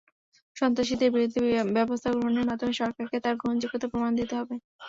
[0.55, 1.41] সন্ত্রাসীদের বিরুদ্ধে
[1.77, 4.55] ব্যবস্থা গ্রহণের মাধ্যমে সরকারকে তার গ্রহণযোগ্যতার প্রমাণ দিতে হবে।